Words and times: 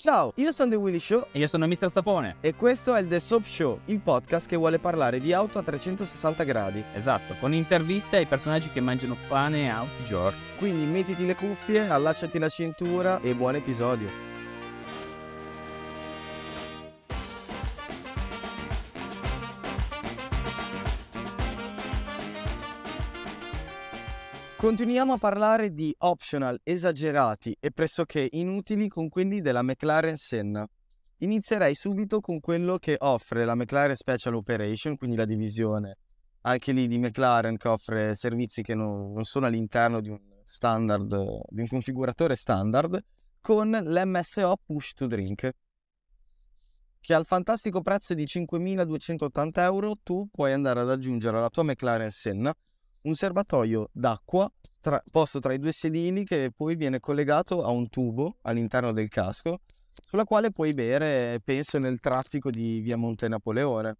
Ciao, 0.00 0.30
io 0.36 0.52
sono 0.52 0.70
The 0.70 0.76
Willy 0.76 1.00
Show 1.00 1.26
E 1.32 1.40
io 1.40 1.48
sono 1.48 1.66
Mr. 1.66 1.90
Sapone. 1.90 2.36
e 2.40 2.54
questo 2.54 2.94
è 2.94 3.00
il 3.00 3.08
The 3.08 3.18
Soap 3.18 3.42
Show, 3.42 3.80
il 3.86 3.98
podcast 3.98 4.46
che 4.46 4.54
vuole 4.54 4.78
parlare 4.78 5.18
di 5.18 5.32
auto 5.32 5.58
a 5.58 5.62
360 5.64 6.44
gradi. 6.44 6.84
Esatto, 6.94 7.34
con 7.40 7.52
interviste 7.52 8.18
ai 8.18 8.26
personaggi 8.26 8.70
che 8.70 8.78
mangiano 8.80 9.16
pane 9.26 9.72
a 9.72 9.80
tutti 9.80 10.02
i 10.02 10.04
giorni. 10.04 10.38
Quindi 10.56 10.84
mettiti 10.84 11.26
le 11.26 11.34
cuffie, 11.34 11.88
allacciati 11.88 12.38
la 12.38 12.48
cintura 12.48 13.20
e 13.20 13.34
buon 13.34 13.56
episodio. 13.56 14.08
Continuiamo 24.58 25.12
a 25.12 25.18
parlare 25.18 25.72
di 25.72 25.94
optional 25.98 26.58
esagerati 26.64 27.56
e 27.60 27.70
pressoché 27.70 28.26
inutili 28.32 28.88
con 28.88 29.08
quelli 29.08 29.40
della 29.40 29.62
McLaren 29.62 30.16
Senna. 30.16 30.68
Inizierei 31.18 31.76
subito 31.76 32.18
con 32.18 32.40
quello 32.40 32.76
che 32.76 32.96
offre 32.98 33.44
la 33.44 33.54
McLaren 33.54 33.94
Special 33.94 34.34
Operation, 34.34 34.96
quindi 34.96 35.14
la 35.14 35.26
divisione 35.26 35.98
anche 36.40 36.72
lì 36.72 36.88
di 36.88 36.98
McLaren 36.98 37.56
che 37.56 37.68
offre 37.68 38.16
servizi 38.16 38.62
che 38.62 38.74
non, 38.74 39.12
non 39.12 39.22
sono 39.22 39.46
all'interno 39.46 40.00
di 40.00 40.08
un 40.08 40.18
standard, 40.42 41.06
di 41.50 41.60
un 41.60 41.68
configuratore 41.68 42.34
standard, 42.34 42.98
con 43.40 43.70
l'MSO 43.70 44.56
Push 44.66 44.92
to 44.94 45.06
Drink, 45.06 45.52
che 46.98 47.14
al 47.14 47.26
fantastico 47.26 47.80
prezzo 47.80 48.12
di 48.12 48.24
5.280 48.24 49.50
euro 49.62 49.92
tu 50.02 50.26
puoi 50.32 50.52
andare 50.52 50.80
ad 50.80 50.90
aggiungere 50.90 51.36
alla 51.36 51.48
tua 51.48 51.62
McLaren 51.62 52.10
Senna 52.10 52.52
un 53.02 53.14
serbatoio 53.14 53.90
d'acqua 53.92 54.50
tra- 54.80 55.02
posto 55.10 55.38
tra 55.40 55.52
i 55.52 55.58
due 55.58 55.72
sedili 55.72 56.24
che 56.24 56.52
poi 56.54 56.76
viene 56.76 57.00
collegato 57.00 57.64
a 57.64 57.70
un 57.70 57.88
tubo 57.88 58.36
all'interno 58.42 58.92
del 58.92 59.08
casco 59.08 59.60
sulla 60.06 60.24
quale 60.24 60.52
puoi 60.52 60.74
bere, 60.74 61.40
penso, 61.42 61.78
nel 61.78 62.00
traffico 62.00 62.50
di 62.50 62.80
via 62.80 62.96
Monte 62.96 63.28
Napoleone. 63.28 63.96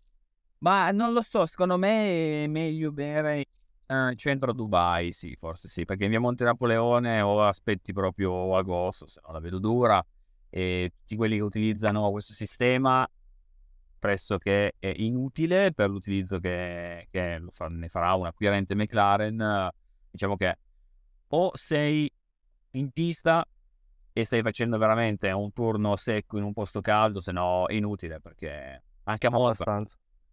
Ma 0.58 0.90
non 0.90 1.12
lo 1.12 1.20
so, 1.22 1.46
secondo 1.46 1.76
me 1.76 2.44
è 2.44 2.46
meglio 2.46 2.90
bere 2.92 3.46
in 3.86 4.12
centro 4.16 4.52
Dubai, 4.52 5.12
sì, 5.12 5.34
forse 5.34 5.68
sì, 5.68 5.84
perché 5.84 6.04
in 6.04 6.10
via 6.10 6.20
Monte 6.20 6.44
Napoleone 6.44 7.20
o 7.20 7.42
aspetti 7.44 7.92
proprio 7.92 8.56
agosto, 8.56 9.06
se 9.06 9.20
no 9.24 9.32
la 9.32 9.40
vedo 9.40 9.58
dura, 9.58 10.04
e 10.50 10.92
tutti 10.98 11.16
quelli 11.16 11.36
che 11.36 11.42
utilizzano 11.42 12.10
questo 12.10 12.32
sistema 12.32 13.08
pressoché 13.98 14.74
è 14.78 14.92
inutile 14.96 15.72
per 15.72 15.90
l'utilizzo 15.90 16.38
che, 16.38 17.08
che 17.10 17.42
fa- 17.50 17.68
ne 17.68 17.88
farà 17.88 18.14
un 18.14 18.26
acquirente 18.26 18.74
McLaren, 18.74 19.68
diciamo 20.10 20.36
che 20.36 20.56
o 21.28 21.50
sei 21.54 22.10
in 22.72 22.90
pista 22.90 23.44
e 24.12 24.24
stai 24.24 24.42
facendo 24.42 24.78
veramente 24.78 25.30
un 25.30 25.52
turno 25.52 25.94
secco 25.96 26.38
in 26.38 26.44
un 26.44 26.52
posto 26.52 26.80
caldo, 26.80 27.20
se 27.20 27.32
no 27.32 27.66
è 27.66 27.74
inutile 27.74 28.20
perché 28.20 28.82
anche 29.04 29.26
a 29.26 29.30
Monza 29.30 29.84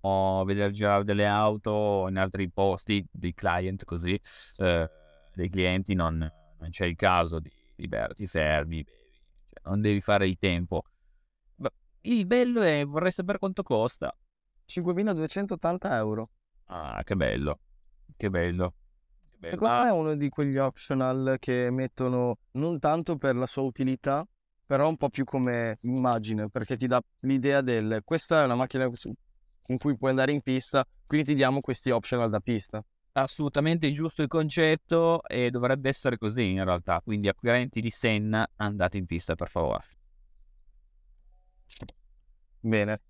o 0.01 0.43
vedere 0.43 0.71
girare 0.71 1.03
delle 1.03 1.25
auto 1.25 2.07
in 2.09 2.17
altri 2.17 2.49
posti, 2.49 3.03
dei 3.11 3.33
client 3.33 3.85
così, 3.85 4.19
eh, 4.57 4.89
dei 5.33 5.49
clienti 5.49 5.95
non, 5.95 6.17
non 6.17 6.69
c'è 6.69 6.85
il 6.85 6.95
caso 6.95 7.39
di, 7.39 7.51
di 7.75 7.87
bere, 7.87 8.13
ti 8.13 8.27
fermi, 8.27 8.83
cioè, 8.83 9.61
non 9.65 9.81
devi 9.81 10.01
fare 10.01 10.27
il 10.27 10.37
tempo. 10.37 10.83
Il 12.07 12.25
bello 12.27 12.61
è, 12.61 12.85
vorrei 12.85 13.11
sapere 13.11 13.39
quanto 13.39 13.63
costa. 13.63 14.15
5.280 14.65 15.95
euro. 15.97 16.29
Ah, 16.65 17.01
che 17.03 17.15
bello, 17.15 17.59
che 18.15 18.29
bello. 18.29 18.73
Che 19.31 19.37
bello. 19.37 19.53
Secondo 19.55 19.75
Ah, 19.75 19.81
me 19.81 19.87
è 19.89 19.91
uno 19.91 20.15
di 20.15 20.29
quegli 20.29 20.57
optional 20.57 21.37
che 21.39 21.69
mettono 21.71 22.37
non 22.53 22.79
tanto 22.79 23.15
per 23.17 23.35
la 23.35 23.47
sua 23.47 23.63
utilità, 23.63 24.27
però 24.65 24.87
un 24.87 24.97
po' 24.97 25.09
più 25.09 25.23
come 25.23 25.77
immagine, 25.81 26.49
perché 26.49 26.77
ti 26.77 26.87
dà 26.87 27.01
l'idea 27.21 27.61
del 27.61 28.01
questa 28.03 28.41
è 28.41 28.45
una 28.45 28.55
macchina 28.55 28.87
con 29.61 29.77
cui 29.77 29.97
puoi 29.97 30.11
andare 30.11 30.31
in 30.31 30.41
pista, 30.41 30.85
quindi 31.05 31.27
ti 31.27 31.35
diamo 31.35 31.59
questi 31.59 31.89
optional 31.89 32.29
da 32.29 32.39
pista. 32.39 32.83
assolutamente 33.13 33.91
giusto 33.91 34.21
il 34.21 34.27
concetto 34.27 35.23
e 35.23 35.49
dovrebbe 35.49 35.89
essere 35.89 36.17
così 36.17 36.51
in 36.51 36.63
realtà. 36.63 37.01
Quindi 37.03 37.29
acquirenti 37.29 37.79
di 37.81 37.89
Senna, 37.89 38.45
andate 38.57 38.97
in 38.97 39.05
pista 39.05 39.35
per 39.35 39.49
favore. 39.49 39.85
Bene. 42.59 43.01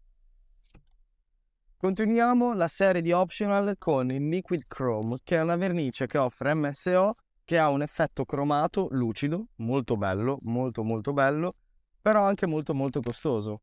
Continuiamo 1.78 2.54
la 2.54 2.68
serie 2.68 3.02
di 3.02 3.12
optional 3.12 3.76
con 3.78 4.12
il 4.12 4.28
Liquid 4.28 4.66
Chrome, 4.68 5.18
che 5.24 5.38
è 5.38 5.42
una 5.42 5.56
vernice 5.56 6.08
che 6.08 6.18
offre 6.18 6.54
MSO 6.54 7.14
che 7.44 7.60
ha 7.60 7.70
un 7.70 7.82
effetto 7.82 8.26
cromato 8.26 8.88
lucido, 8.92 9.50
molto 9.58 9.96
bello, 9.96 10.38
molto 10.42 10.84
molto 10.84 11.14
bello, 11.14 11.54
però 12.02 12.24
anche 12.24 12.48
molto 12.48 12.74
molto 12.74 13.02
costoso. 13.02 13.62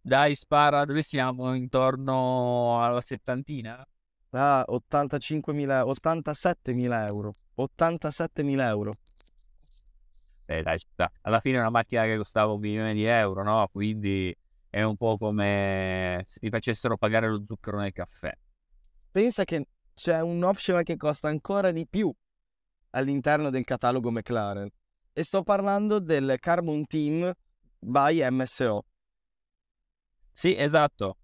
Dai, 0.00 0.34
spara, 0.34 0.84
dove 0.84 1.02
siamo? 1.02 1.54
Intorno 1.54 2.82
alla 2.82 3.00
settantina? 3.00 3.84
a 4.30 4.64
85.000, 4.68 5.84
87.000 5.84 7.06
euro. 7.06 7.32
87.000 7.56 8.68
euro. 8.68 8.92
Beh, 10.46 10.62
dai. 10.62 10.78
Alla 11.22 11.40
fine 11.40 11.56
è 11.56 11.60
una 11.60 11.70
macchina 11.70 12.04
che 12.04 12.16
costava 12.16 12.52
un 12.52 12.60
milione 12.60 12.94
di 12.94 13.04
euro, 13.04 13.42
no? 13.42 13.68
Quindi 13.70 14.34
è 14.70 14.82
un 14.82 14.96
po' 14.96 15.18
come 15.18 16.24
se 16.26 16.38
ti 16.38 16.48
facessero 16.48 16.96
pagare 16.96 17.28
lo 17.28 17.44
zucchero 17.44 17.78
nel 17.78 17.92
caffè. 17.92 18.32
Pensa 19.10 19.44
che 19.44 19.66
c'è 19.92 20.20
un 20.20 20.42
optional 20.44 20.84
che 20.84 20.96
costa 20.96 21.28
ancora 21.28 21.72
di 21.72 21.86
più 21.88 22.14
all'interno 22.90 23.50
del 23.50 23.64
catalogo 23.64 24.10
McLaren. 24.10 24.68
E 25.12 25.24
sto 25.24 25.42
parlando 25.42 25.98
del 25.98 26.36
Carbon 26.38 26.86
Team 26.86 27.32
by 27.78 28.24
MSO. 28.30 28.84
Sì, 30.30 30.54
esatto. 30.56 31.16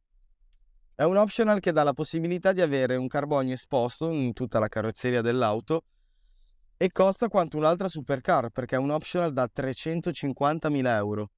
È 0.94 1.04
un 1.04 1.16
optional 1.16 1.60
che 1.60 1.70
dà 1.70 1.82
la 1.84 1.92
possibilità 1.92 2.52
di 2.52 2.60
avere 2.60 2.96
un 2.96 3.06
carbonio 3.06 3.54
esposto 3.54 4.08
in 4.10 4.32
tutta 4.32 4.58
la 4.58 4.68
carrozzeria 4.68 5.20
dell'auto 5.20 5.84
e 6.82 6.90
costa 6.90 7.28
quanto 7.28 7.56
un'altra 7.58 7.88
supercar 7.88 8.50
perché 8.50 8.74
è 8.74 8.78
un 8.78 8.90
optional 8.90 9.32
da 9.32 9.48
350.000 9.54 10.86
euro. 10.96 11.30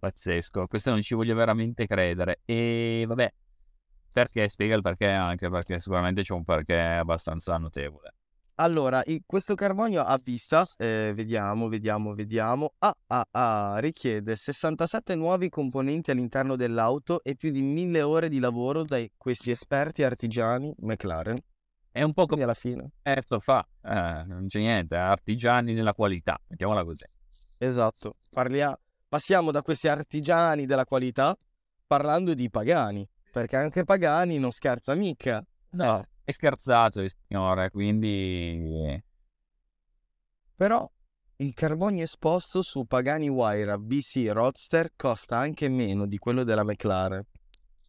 Pazzesco. 0.00 0.66
Questo 0.66 0.90
non 0.90 1.02
ci 1.02 1.14
voglio 1.14 1.36
veramente 1.36 1.86
credere. 1.86 2.40
E 2.44 3.04
vabbè, 3.06 3.32
perché? 4.10 4.48
Spiega 4.48 4.74
il 4.74 4.82
perché 4.82 5.06
anche, 5.06 5.48
perché 5.48 5.78
sicuramente 5.78 6.22
c'è 6.22 6.34
un 6.34 6.42
perché 6.42 6.76
abbastanza 6.76 7.56
notevole. 7.58 8.14
Allora, 8.56 9.04
questo 9.24 9.54
carbonio 9.54 10.02
a 10.02 10.18
vista, 10.20 10.66
eh, 10.78 11.12
vediamo, 11.14 11.68
vediamo, 11.68 12.12
vediamo, 12.12 12.74
ah, 12.78 12.94
ah, 13.06 13.28
ah, 13.30 13.78
richiede 13.78 14.34
67 14.34 15.14
nuovi 15.14 15.48
componenti 15.48 16.10
all'interno 16.10 16.56
dell'auto 16.56 17.22
e 17.22 17.36
più 17.36 17.52
di 17.52 17.62
1000 17.62 18.02
ore 18.02 18.28
di 18.28 18.40
lavoro 18.40 18.82
da 18.82 19.00
questi 19.16 19.52
esperti 19.52 20.02
artigiani 20.02 20.74
McLaren. 20.80 21.36
È 21.92 22.02
un 22.02 22.12
po' 22.12 22.26
come 22.26 22.44
alla 22.44 22.54
fine, 22.54 22.92
Erto 23.02 23.40
fa, 23.40 23.66
eh, 23.82 24.24
non 24.26 24.46
c'è 24.46 24.60
niente, 24.60 24.94
artigiani 24.94 25.74
della 25.74 25.92
qualità, 25.92 26.38
mettiamola 26.46 26.84
così. 26.84 27.04
esatto, 27.58 28.14
parlia- 28.30 28.78
passiamo 29.08 29.50
da 29.50 29.62
questi 29.62 29.88
artigiani 29.88 30.66
della 30.66 30.84
qualità 30.84 31.36
parlando 31.86 32.34
di 32.34 32.48
Pagani, 32.48 33.08
perché 33.32 33.56
anche 33.56 33.82
Pagani 33.82 34.38
non 34.38 34.52
scherza 34.52 34.94
mica. 34.94 35.44
No, 35.70 36.04
è 36.22 36.30
scherzato 36.30 37.00
il 37.00 37.12
signore, 37.26 37.70
quindi 37.70 39.02
Però 40.54 40.88
il 41.36 41.54
carbonio 41.54 42.04
esposto 42.04 42.62
su 42.62 42.84
Pagani 42.84 43.28
Huayra 43.28 43.78
BC 43.78 44.28
Roadster 44.30 44.92
costa 44.94 45.38
anche 45.38 45.68
meno 45.68 46.06
di 46.06 46.18
quello 46.18 46.44
della 46.44 46.62
McLaren. 46.62 47.24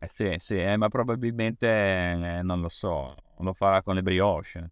Eh 0.03 0.07
sì, 0.07 0.33
sì, 0.37 0.55
eh, 0.55 0.77
ma 0.77 0.87
probabilmente 0.87 1.67
eh, 1.67 2.41
non 2.41 2.59
lo 2.59 2.67
so, 2.69 3.13
lo 3.37 3.53
farà 3.53 3.83
con 3.83 3.93
le 3.95 4.01
brioche, 4.01 4.59
non 4.59 4.69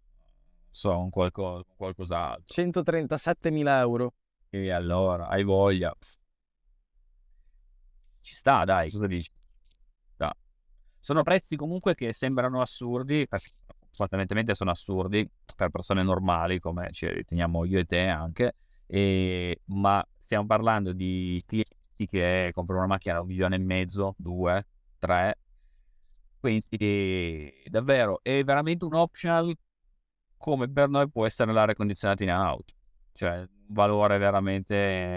so, 0.70 0.98
un 0.98 1.08
qualco- 1.10 1.64
qualcos'altro. 1.76 2.42
137.000 2.46 3.78
euro. 3.80 4.14
E 4.50 4.70
allora, 4.72 5.28
hai 5.28 5.44
voglia. 5.44 5.94
Ci 8.20 8.34
sta, 8.34 8.64
dai, 8.64 8.90
cosa 8.90 9.06
dici? 9.06 9.30
Sta. 10.14 10.34
Sono 11.00 11.22
prezzi 11.22 11.56
comunque 11.56 11.94
che 11.94 12.12
sembrano 12.12 12.60
assurdi, 12.60 13.26
perché 13.28 13.50
apparentemente 13.98 14.54
sono 14.54 14.70
assurdi 14.70 15.28
per 15.56 15.70
persone 15.70 16.02
normali, 16.02 16.58
come 16.60 16.90
ci 16.92 17.08
riteniamo 17.08 17.64
io 17.64 17.78
e 17.78 17.84
te 17.84 18.06
anche, 18.06 18.54
e- 18.86 19.60
ma 19.66 20.04
stiamo 20.18 20.46
parlando 20.46 20.92
di 20.92 21.40
clienti 21.46 22.06
che 22.06 22.50
comprano 22.54 22.82
una 22.84 22.94
macchina 22.94 23.14
da 23.14 23.20
un 23.22 23.26
milione 23.28 23.56
e 23.56 23.58
mezzo, 23.58 24.14
due, 24.18 24.66
tre, 25.00 25.38
quindi 26.38 27.52
davvero 27.66 28.20
è 28.22 28.44
veramente 28.44 28.84
un 28.84 28.94
optional 28.94 29.52
come 30.36 30.70
per 30.70 30.88
noi 30.88 31.10
può 31.10 31.26
essere 31.26 31.52
l'aria 31.52 31.74
condizionata 31.74 32.22
in 32.22 32.30
auto, 32.30 32.72
cioè 33.12 33.38
un 33.38 33.48
valore 33.68 34.16
veramente 34.18 34.74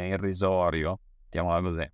irrisorio, 0.09 0.99
mettiamola 1.23 1.61
così. 1.61 1.91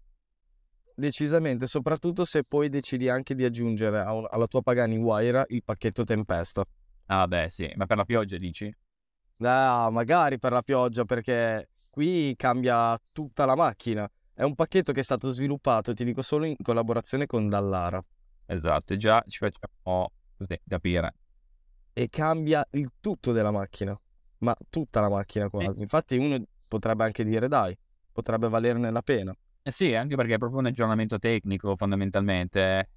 Decisamente, 0.96 1.68
soprattutto 1.68 2.26
se 2.26 2.44
poi 2.44 2.70
decidi 2.70 3.08
anche 3.08 3.36
di 3.36 3.46
aggiungere 3.46 4.00
alla 4.02 4.48
tua 4.48 4.62
Pagani 4.62 4.98
Huayra 4.98 5.46
il 5.50 5.64
pacchetto 5.64 6.04
tempesta. 6.04 6.64
Ah 7.06 7.28
beh 7.28 7.50
sì, 7.50 7.72
ma 7.76 7.86
per 7.86 7.98
la 7.98 8.06
pioggia 8.06 8.38
dici? 8.38 8.74
Ah, 9.42 9.90
magari 9.92 10.38
per 10.38 10.52
la 10.52 10.62
pioggia, 10.62 11.06
perché 11.06 11.70
qui 11.90 12.34
cambia 12.36 13.00
tutta 13.14 13.46
la 13.46 13.56
macchina. 13.56 14.10
È 14.40 14.44
un 14.44 14.56
pacchetto 14.56 14.94
che 14.94 15.02
è 15.02 15.04
stato 15.04 15.32
sviluppato, 15.32 15.94
ti 15.94 16.06
dico 16.06 16.22
solo 16.22 16.46
in 16.46 16.56
collaborazione 16.62 17.26
con 17.26 17.50
Dallara. 17.50 18.02
Esatto, 18.46 18.96
già 18.96 19.22
ci 19.28 19.38
facciamo 19.38 20.14
così 20.38 20.58
capire. 20.66 21.14
E 21.92 22.08
cambia 22.08 22.66
il 22.72 22.90
tutto 23.02 23.34
della 23.34 23.52
macchina, 23.52 23.94
ma 24.38 24.56
tutta 24.70 25.02
la 25.02 25.10
macchina 25.10 25.50
quasi. 25.50 25.82
Infatti 25.82 26.16
uno 26.16 26.42
potrebbe 26.70 27.04
anche 27.04 27.26
dire 27.26 27.50
dai, 27.50 27.78
potrebbe 28.14 28.48
valerne 28.48 28.90
la 28.92 29.02
pena. 29.02 29.36
Eh 29.62 29.72
sì, 29.72 29.94
anche 29.94 30.16
perché 30.16 30.36
è 30.36 30.38
proprio 30.38 30.60
un 30.60 30.68
aggiornamento 30.68 31.20
tecnico 31.20 31.76
fondamentalmente. 31.76 32.90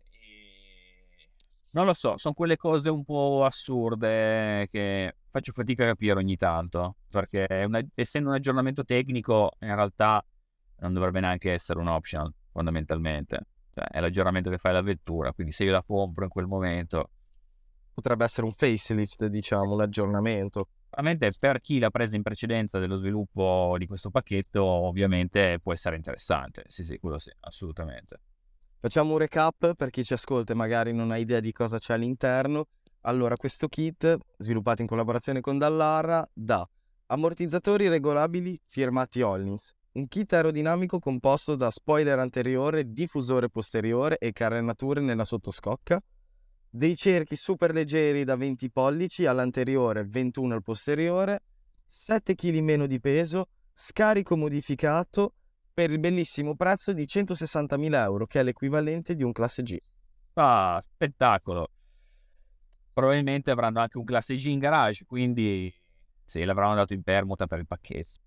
Non 1.73 1.87
lo 1.87 1.93
so, 1.93 2.19
sono 2.19 2.35
quelle 2.35 2.57
cose 2.57 2.89
un 2.89 3.03
po' 3.03 3.45
assurde 3.45 4.69
che 4.71 5.17
faccio 5.29 5.51
fatica 5.51 5.83
a 5.83 5.89
capire 5.89 6.21
ogni 6.21 6.37
tanto, 6.37 6.99
perché 7.11 7.65
una, 7.67 7.85
essendo 7.97 8.29
un 8.29 8.37
aggiornamento 8.37 8.85
tecnico 8.85 9.51
in 9.59 9.75
realtà 9.75 10.25
non 10.83 10.93
dovrebbe 10.93 11.21
neanche 11.21 11.53
essere 11.53 11.79
un 11.79 11.89
optional, 11.89 12.33
fondamentalmente. 12.51 13.47
Cioè, 13.75 13.85
è 13.85 14.01
l'aggiornamento 14.01 14.51
che 14.51 14.59
fai 14.59 14.73
alla 14.73 14.83
vettura, 14.83 15.33
quindi 15.33 15.53
se 15.53 15.65
io 15.65 15.73
la 15.73 15.83
compro 15.83 16.25
in 16.25 16.31
quel 16.31 16.47
momento... 16.47 17.11
Potrebbe 17.95 18.25
essere 18.25 18.47
un 18.47 18.53
facelift, 18.53 19.27
diciamo, 19.27 19.75
un 19.75 19.81
aggiornamento. 19.81 20.69
Ovviamente 20.91 21.31
per 21.39 21.61
chi 21.61 21.79
l'ha 21.79 21.91
presa 21.91 22.17
in 22.17 22.23
precedenza 22.23 22.79
dello 22.79 22.97
sviluppo 22.97 23.77
di 23.79 23.87
questo 23.87 24.11
pacchetto, 24.11 24.65
ovviamente 24.65 25.59
può 25.63 25.73
essere 25.73 25.97
interessante. 25.97 26.65
Sì, 26.69 26.85
sì, 26.85 26.99
quello 26.99 27.19
sì, 27.19 27.31
assolutamente. 27.41 28.21
Facciamo 28.79 29.13
un 29.13 29.19
recap 29.19 29.75
per 29.75 29.91
chi 29.91 30.05
ci 30.05 30.15
ascolta 30.15 30.53
e 30.53 30.57
magari 30.57 30.93
non 30.93 31.11
ha 31.11 31.17
idea 31.17 31.41
di 31.41 31.53
cosa 31.53 31.79
c'è 31.79 31.95
all'interno. 31.95 32.67
Allora, 33.03 33.37
questo 33.37 33.69
kit, 33.69 34.19
sviluppato 34.39 34.83
in 34.83 34.89
collaborazione 34.89 35.41
con 35.41 35.59
Dallara, 35.59 36.27
da 36.33 36.67
ammortizzatori 37.07 37.89
regolabili 37.89 38.59
firmati 38.65 39.21
Hollins, 39.21 39.73
un 39.93 40.09
kit 40.09 40.33
aerodinamico 40.33 40.99
composto 40.99 41.55
da 41.55 41.71
spoiler 41.71 42.19
anteriore, 42.19 42.91
diffusore 42.93 43.51
posteriore 43.51 44.17
e 44.19 44.33
carenature 44.33 45.01
nella 45.01 45.25
sottoscocca, 45.25 46.01
dei 46.71 46.97
cerchi 46.97 47.37
super 47.37 47.75
leggeri 47.75 48.25
da 48.25 48.37
20 48.37 48.71
pollici 48.71 49.27
all'anteriore, 49.27 50.07
21 50.07 50.55
al 50.55 50.63
posteriore, 50.63 51.41
7 51.85 52.35
kg 52.35 52.57
meno 52.61 52.87
di 52.87 53.01
peso, 53.01 53.49
scarico 53.75 54.37
modificato 54.37 55.35
per 55.75 55.91
il 55.91 55.99
bellissimo 55.99 56.57
prezzo 56.57 56.95
di 56.95 57.05
160.000 57.05 57.95
euro, 57.95 58.27
che 58.27 58.41
è 58.41 58.43
l'equivalente 58.43 59.15
di 59.15 59.23
un 59.23 59.33
classe 59.33 59.63
G. 59.63 59.77
Ah, 60.35 60.81
spettacolo! 60.81 61.69
Probabilmente 62.95 63.51
avranno 63.51 63.81
anche 63.81 63.99
un 63.99 64.05
classe 64.05 64.37
G 64.37 64.47
in 64.47 64.59
garage, 64.59 65.05
quindi 65.05 65.73
sì, 66.25 66.45
l'avranno 66.45 66.75
dato 66.75 66.95
in 66.95 67.03
permuta 67.03 67.47
per 67.47 67.59
il 67.59 67.67
pacchetto. 67.67 68.21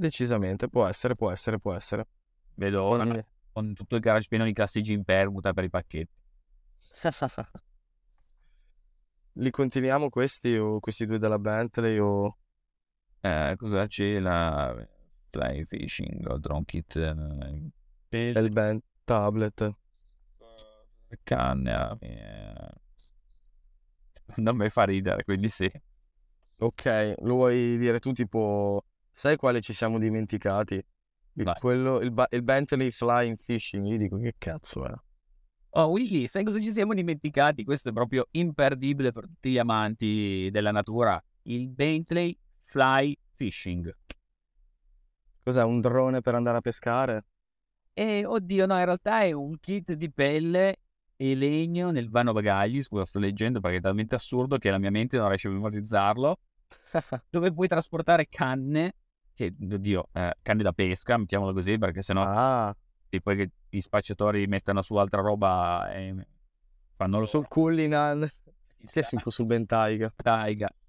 Decisamente, 0.00 0.68
può 0.70 0.86
essere, 0.86 1.14
può 1.14 1.30
essere, 1.30 1.58
può 1.58 1.74
essere. 1.74 2.08
Vedo 2.54 2.82
ora 2.84 3.04
con, 3.52 3.74
tutto 3.74 3.96
il 3.96 4.00
garage 4.00 4.28
pieno 4.28 4.46
di 4.46 4.54
classe 4.54 4.80
G 4.80 4.88
in 4.88 5.04
permuta 5.04 5.52
per 5.52 5.64
i 5.64 5.68
pacchetti. 5.68 6.16
Li 9.34 9.50
continuiamo 9.50 10.08
questi 10.08 10.56
o 10.56 10.80
questi 10.80 11.04
due 11.04 11.18
della 11.18 11.38
Bentley 11.38 11.98
o... 11.98 12.38
Eh, 13.20 13.54
cosa 13.58 13.86
c'è? 13.86 14.18
La 14.20 14.74
Fly 15.28 15.66
Fishing 15.66 16.26
o 16.28 16.38
Drone 16.38 16.64
Kit? 16.64 16.96
Eh, 16.96 18.30
il 18.30 18.48
band 18.48 18.80
tablet. 19.04 19.70
Canne. 21.22 21.98
Eh. 22.00 22.70
Non 24.36 24.56
mi 24.56 24.70
fa 24.70 24.84
ridere, 24.84 25.24
quindi 25.24 25.50
sì. 25.50 25.70
Ok, 26.60 27.16
lo 27.18 27.34
vuoi 27.34 27.76
dire 27.76 28.00
tu 28.00 28.12
tipo 28.12 28.86
Sai 29.10 29.36
quale 29.36 29.60
ci 29.60 29.72
siamo 29.72 29.98
dimenticati? 29.98 30.82
Il, 31.34 31.52
quello, 31.58 32.00
il, 32.00 32.12
il, 32.30 32.42
Bentley 32.42 32.90
Flying 32.90 33.36
Fishing. 33.38 33.86
Io 33.86 33.98
dico 33.98 34.18
che 34.18 34.34
cazzo 34.38 34.86
è. 34.86 34.92
Oh 35.74 35.86
Willy, 35.86 36.26
sai 36.26 36.44
cosa 36.44 36.60
ci 36.60 36.72
siamo 36.72 36.94
dimenticati? 36.94 37.62
Questo 37.64 37.90
è 37.90 37.92
proprio 37.92 38.26
imperdibile 38.32 39.12
per 39.12 39.26
tutti 39.26 39.50
gli 39.50 39.58
amanti 39.58 40.48
della 40.50 40.72
natura. 40.72 41.22
Il 41.42 41.68
Bentley 41.70 42.36
Fly 42.64 43.16
Fishing. 43.34 43.96
Cos'è? 45.42 45.62
Un 45.62 45.80
drone 45.80 46.20
per 46.20 46.34
andare 46.34 46.58
a 46.58 46.60
pescare? 46.60 47.24
E 47.92 48.24
oddio, 48.24 48.66
no, 48.66 48.78
in 48.78 48.84
realtà 48.84 49.22
è 49.22 49.32
un 49.32 49.58
kit 49.58 49.92
di 49.92 50.10
pelle 50.10 50.76
e 51.16 51.34
legno 51.34 51.90
nel 51.90 52.08
vano 52.08 52.32
bagagli. 52.32 52.82
Scusa, 52.82 53.04
sto 53.04 53.18
leggendo 53.18 53.60
perché 53.60 53.78
è 53.78 53.80
talmente 53.80 54.14
assurdo 54.14 54.58
che 54.58 54.70
la 54.70 54.78
mia 54.78 54.90
mente 54.90 55.18
non 55.18 55.28
riesce 55.28 55.48
a 55.48 55.50
memorizzarlo. 55.50 56.38
dove 57.30 57.52
puoi 57.52 57.68
trasportare 57.68 58.28
canne 58.28 58.94
che, 59.40 59.54
oddio, 59.58 60.08
eh, 60.12 60.34
canne 60.42 60.62
da 60.62 60.72
pesca, 60.72 61.16
mettiamolo 61.16 61.54
così, 61.54 61.78
perché 61.78 62.02
sennò 62.02 62.22
ah. 62.22 62.76
poi 63.22 63.36
che 63.36 63.50
gli 63.70 63.80
spacciatori 63.80 64.46
mettano 64.46 64.82
su 64.82 64.96
altra 64.96 65.22
roba 65.22 65.90
e 65.92 66.14
fanno 66.92 67.20
lo 67.20 67.24
sul 67.24 67.48
Cullinan, 67.48 68.28
stesso 68.82 69.18
sul 69.30 69.46
Ben 69.46 69.64
Taiga. 69.64 70.12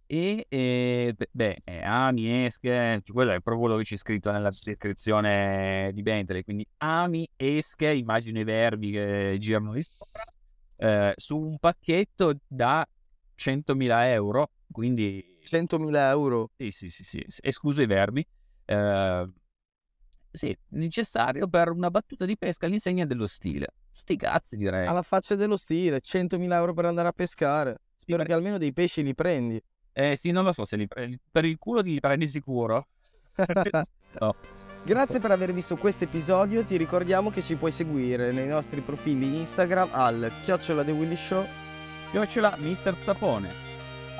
E, 0.05 0.45
e 0.49 1.15
beh, 1.31 1.61
ami, 1.85 2.43
esche, 2.45 2.99
cioè 3.01 3.13
quello 3.13 3.31
è 3.31 3.39
proprio 3.39 3.59
quello 3.59 3.77
che 3.77 3.83
c'è 3.83 3.95
scritto 3.95 4.29
nella 4.29 4.49
descrizione 4.49 5.91
di 5.93 6.01
Bentley, 6.01 6.43
quindi 6.43 6.67
ami, 6.79 7.25
esche, 7.37 7.93
immagino 7.93 8.37
i 8.37 8.43
verbi 8.43 8.91
che 8.91 9.37
girano 9.39 9.71
di 9.71 9.83
sopra, 9.83 10.23
eh, 10.75 11.13
su 11.15 11.37
un 11.37 11.57
pacchetto 11.57 12.39
da 12.45 12.85
100.000 13.37 14.07
euro, 14.07 14.49
quindi... 14.71 15.38
100.000 15.44 15.95
euro? 16.09 16.51
Sì, 16.57 16.71
sì, 16.71 16.89
sì, 16.89 17.03
sì, 17.03 17.25
escluso 17.41 17.81
i 17.81 17.88
verbi. 17.88 18.25
Eh, 18.65 19.27
sì, 20.31 20.57
necessario 20.69 21.47
per 21.47 21.71
una 21.71 21.91
battuta 21.91 22.25
di 22.25 22.38
pesca 22.38 22.65
all'insegna 22.65 23.06
dello 23.06 23.27
stile. 23.27 23.73
Sti 23.91 24.15
cazzi 24.15 24.56
direi. 24.56 24.88
Alla 24.88 25.01
faccia 25.01 25.35
dello 25.35 25.57
stile, 25.57 26.00
100.000 26.00 26.51
euro 26.53 26.73
per 26.73 26.85
andare 26.85 27.09
a 27.09 27.12
pescare. 27.12 27.81
Spero 27.95 28.21
sì, 28.21 28.27
che 28.27 28.33
almeno 28.33 28.57
dei 28.57 28.71
pesci 28.71 29.03
li 29.03 29.13
prendi. 29.13 29.62
Eh 29.91 30.15
sì, 30.15 30.31
non 30.31 30.45
lo 30.45 30.53
so 30.53 30.63
se 30.63 30.77
li 30.77 30.88
prendi. 30.88 31.19
Per 31.29 31.44
il 31.44 31.57
culo 31.57 31.83
ti 31.83 31.91
li 31.91 32.00
prendi 32.00 32.27
sicuro. 32.27 32.88
no. 34.19 34.35
Grazie 34.83 35.19
per 35.19 35.31
aver 35.31 35.53
visto 35.53 35.75
questo 35.75 36.06
episodio. 36.06 36.63
Ti 36.63 36.77
ricordiamo 36.77 37.29
che 37.29 37.44
ci 37.44 37.56
puoi 37.56 37.71
seguire 37.71 38.31
nei 38.31 38.47
nostri 38.47 38.79
profili 38.81 39.38
Instagram 39.39 39.89
al 39.91 40.31
chiocciola 40.44 40.83
The 40.83 40.91
Willy 40.91 41.17
Show. 41.17 41.45
Chiocciola 42.12 42.56
Mister 42.59 42.95
Sapone. 42.95 43.70